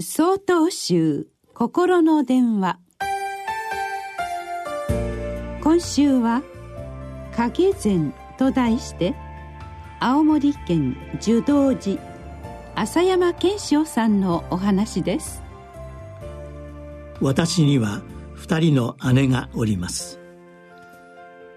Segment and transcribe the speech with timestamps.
[0.00, 2.78] 総統集心の電話。
[5.60, 6.44] 今週は
[7.34, 9.16] 「影禅」と題して
[9.98, 12.00] 青森県樹道寺
[12.76, 15.42] 浅山健章さんのお話です。
[17.20, 18.00] 私には
[18.34, 20.20] 二人の姉がおります。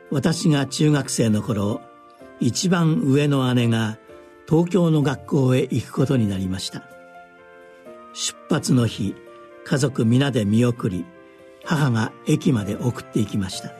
[0.09, 1.79] 私が中学生の頃
[2.39, 3.99] 一番上の姉が
[4.49, 7.00] 東京の学校へ行くことになりました。
[8.13, 9.15] 出発の日
[9.63, 11.05] 家族皆で見送り
[11.63, 13.71] 母が駅まで送っていきました。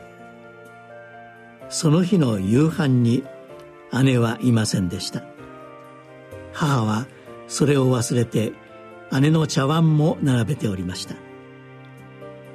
[1.70, 3.24] その日の夕飯に
[4.04, 5.24] 姉はいませんでした。
[6.54, 7.08] 母は
[7.48, 8.54] それを忘れて
[9.20, 11.16] 姉の茶碗も並べておりました。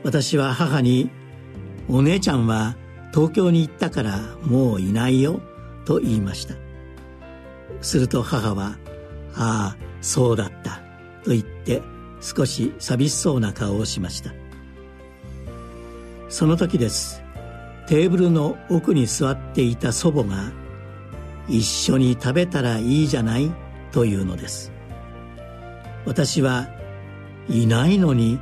[0.05, 1.11] 私は母に
[1.88, 2.77] 「お姉ちゃんは
[3.12, 5.41] 東京に行ったからもういないよ」
[5.84, 6.55] と言いました。
[7.80, 8.78] すると母は
[9.34, 10.83] 「ああそうだった」
[11.26, 11.82] と言って
[12.20, 14.30] 少し寂しそうな顔をしました。
[16.28, 17.20] その時です。
[17.88, 20.52] テーブルの奥に座っていた祖母が
[21.48, 23.50] 「一緒に食べたらいいじゃない」
[23.91, 24.70] というのです。
[26.05, 26.68] 私は
[27.48, 28.38] いないのに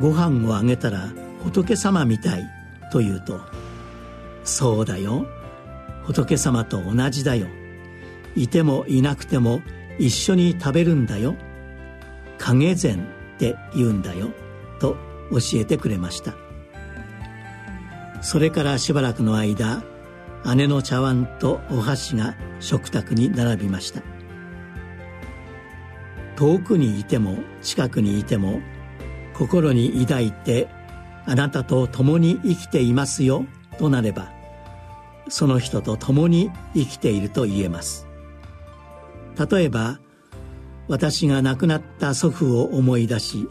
[0.00, 1.12] ご飯をあげたら
[1.44, 2.44] 仏様みたい
[2.90, 3.40] と言うと
[4.42, 5.24] 「そうだよ。
[6.02, 7.46] 仏様と同じだよ。
[8.34, 9.62] いてもいなくても
[10.00, 11.36] 一緒に食べるんだよ。
[12.52, 13.06] 影膳
[13.36, 14.30] って言うんだよ
[14.78, 14.96] と
[15.30, 16.34] 教えてくれました。
[18.20, 19.82] それからしばらくの間
[20.54, 24.02] 姉の茶碗とお箸が食卓に並びました。
[26.36, 28.60] 遠くにいても近くにいても
[29.34, 30.68] 心に抱いて
[31.26, 33.46] あなたと共に生きていますよ
[33.78, 34.32] となれば
[35.28, 38.06] その人と共に生きていると言えます。
[39.50, 39.98] 例えば
[40.88, 43.48] 私が亡くなった祖父を思い出し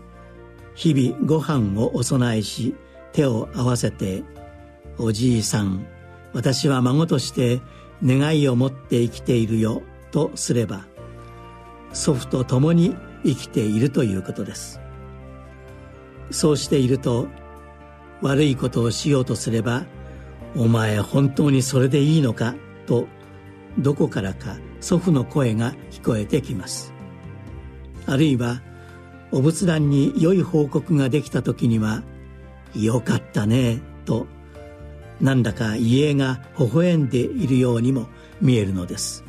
[0.75, 2.75] 日々ご飯をお供えし
[3.11, 4.23] 手を合わせて
[4.97, 5.85] 「おじいさん
[6.33, 7.61] 私は孫として
[8.03, 9.81] 願いを持って生きているよ」
[10.11, 10.85] とすれば
[11.91, 14.79] 祖父と共に生きているということです
[16.31, 17.27] そうしていると
[18.21, 19.85] 悪いことをしようとすれば
[20.55, 23.07] 「お前本当にそれでいいのか?」と
[23.79, 26.93] どこからか祖父の声が聞こえてきます
[28.05, 28.61] あるいは
[29.31, 32.03] お仏壇に良い報告ができた時には
[32.75, 34.27] 「よかったね」と
[35.21, 38.07] なんだか遺影が微笑んでいるようにも
[38.41, 39.23] 見えるのです。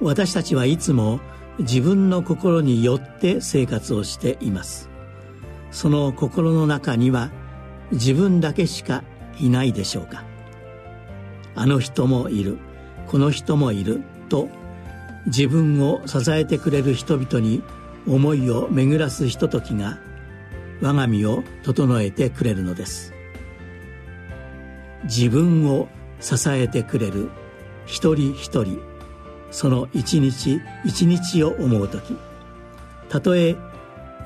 [0.00, 1.20] 私たちはいつも
[1.58, 4.90] 自分の心によって生活をしています。
[5.70, 7.30] その心の中には
[7.92, 9.04] 自分だけしか
[9.38, 10.24] いないでしょうか。
[11.54, 12.58] あの人もいる
[13.06, 14.48] この人もいると
[15.26, 17.62] 自分を支えてくれる人々に
[18.06, 19.98] 思いを巡らすひとときが
[20.80, 23.12] 我が身を整えてくれるのです。
[25.04, 25.88] 自分を
[26.20, 27.30] 支えてくれる
[27.86, 28.80] 一人一人
[29.50, 32.16] その一日一日を思う時。
[33.08, 33.56] たとえ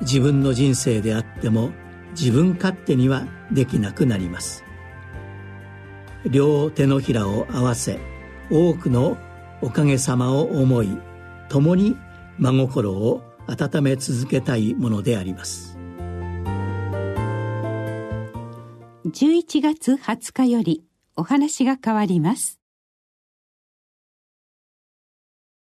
[0.01, 1.71] 自分の人生であっても
[2.11, 4.63] 自分勝手にはできなくなります。
[6.25, 7.99] 両手のひらを合わせ
[8.49, 9.17] 多くの
[9.61, 10.97] おかげさまを思い
[11.49, 11.95] 共に
[12.37, 15.77] 真心を温め続けたいものであります。
[19.05, 20.83] 11月20日より
[21.15, 22.58] お話が変わります。